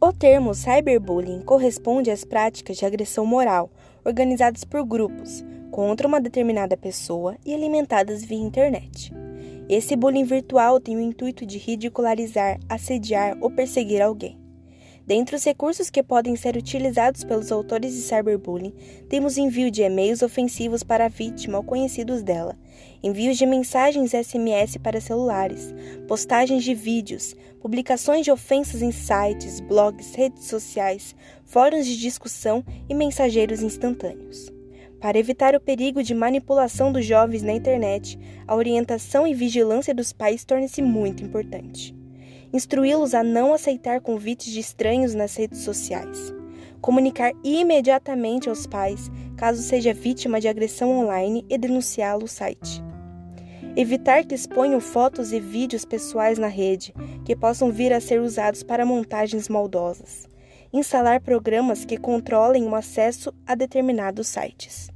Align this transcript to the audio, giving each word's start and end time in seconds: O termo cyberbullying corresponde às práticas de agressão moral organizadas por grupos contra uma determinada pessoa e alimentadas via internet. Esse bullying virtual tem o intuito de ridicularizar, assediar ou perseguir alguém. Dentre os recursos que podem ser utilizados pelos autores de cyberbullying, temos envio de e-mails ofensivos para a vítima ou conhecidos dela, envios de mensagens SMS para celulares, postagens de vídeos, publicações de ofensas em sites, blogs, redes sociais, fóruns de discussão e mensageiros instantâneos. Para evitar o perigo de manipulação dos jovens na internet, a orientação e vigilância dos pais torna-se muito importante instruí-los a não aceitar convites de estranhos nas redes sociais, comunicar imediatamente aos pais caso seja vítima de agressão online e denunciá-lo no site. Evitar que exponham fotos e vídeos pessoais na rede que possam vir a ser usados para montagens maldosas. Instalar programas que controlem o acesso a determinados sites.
O 0.00 0.12
termo 0.12 0.54
cyberbullying 0.54 1.40
corresponde 1.40 2.08
às 2.08 2.24
práticas 2.24 2.76
de 2.76 2.86
agressão 2.86 3.26
moral 3.26 3.68
organizadas 4.04 4.62
por 4.62 4.84
grupos 4.84 5.44
contra 5.72 6.06
uma 6.06 6.20
determinada 6.20 6.76
pessoa 6.76 7.36
e 7.44 7.52
alimentadas 7.52 8.24
via 8.24 8.38
internet. 8.38 9.12
Esse 9.68 9.96
bullying 9.96 10.22
virtual 10.22 10.78
tem 10.78 10.96
o 10.96 11.00
intuito 11.00 11.44
de 11.44 11.58
ridicularizar, 11.58 12.60
assediar 12.68 13.36
ou 13.40 13.50
perseguir 13.50 14.00
alguém. 14.00 14.38
Dentre 15.08 15.36
os 15.36 15.42
recursos 15.42 15.88
que 15.88 16.02
podem 16.02 16.36
ser 16.36 16.54
utilizados 16.54 17.24
pelos 17.24 17.50
autores 17.50 17.94
de 17.94 18.02
cyberbullying, 18.02 18.74
temos 19.08 19.38
envio 19.38 19.70
de 19.70 19.80
e-mails 19.80 20.20
ofensivos 20.20 20.82
para 20.82 21.06
a 21.06 21.08
vítima 21.08 21.56
ou 21.56 21.64
conhecidos 21.64 22.22
dela, 22.22 22.54
envios 23.02 23.38
de 23.38 23.46
mensagens 23.46 24.10
SMS 24.10 24.76
para 24.76 25.00
celulares, 25.00 25.74
postagens 26.06 26.62
de 26.62 26.74
vídeos, 26.74 27.34
publicações 27.58 28.22
de 28.22 28.30
ofensas 28.30 28.82
em 28.82 28.92
sites, 28.92 29.60
blogs, 29.60 30.14
redes 30.14 30.44
sociais, 30.44 31.16
fóruns 31.46 31.86
de 31.86 31.98
discussão 31.98 32.62
e 32.86 32.94
mensageiros 32.94 33.62
instantâneos. 33.62 34.52
Para 35.00 35.18
evitar 35.18 35.54
o 35.54 35.60
perigo 35.60 36.02
de 36.02 36.14
manipulação 36.14 36.92
dos 36.92 37.06
jovens 37.06 37.42
na 37.42 37.54
internet, 37.54 38.18
a 38.46 38.54
orientação 38.54 39.26
e 39.26 39.32
vigilância 39.32 39.94
dos 39.94 40.12
pais 40.12 40.44
torna-se 40.44 40.82
muito 40.82 41.24
importante 41.24 41.96
instruí-los 42.52 43.14
a 43.14 43.22
não 43.22 43.52
aceitar 43.52 44.00
convites 44.00 44.52
de 44.52 44.60
estranhos 44.60 45.14
nas 45.14 45.36
redes 45.36 45.60
sociais, 45.60 46.32
comunicar 46.80 47.32
imediatamente 47.44 48.48
aos 48.48 48.66
pais 48.66 49.10
caso 49.36 49.62
seja 49.62 49.94
vítima 49.94 50.40
de 50.40 50.48
agressão 50.48 50.90
online 50.98 51.44
e 51.48 51.56
denunciá-lo 51.56 52.22
no 52.22 52.28
site. 52.28 52.82
Evitar 53.76 54.24
que 54.24 54.34
exponham 54.34 54.80
fotos 54.80 55.32
e 55.32 55.38
vídeos 55.38 55.84
pessoais 55.84 56.38
na 56.38 56.48
rede 56.48 56.92
que 57.24 57.36
possam 57.36 57.70
vir 57.70 57.92
a 57.92 58.00
ser 58.00 58.20
usados 58.20 58.62
para 58.62 58.84
montagens 58.84 59.48
maldosas. 59.48 60.26
Instalar 60.72 61.20
programas 61.20 61.84
que 61.84 61.96
controlem 61.96 62.66
o 62.66 62.74
acesso 62.74 63.32
a 63.46 63.54
determinados 63.54 64.26
sites. 64.26 64.90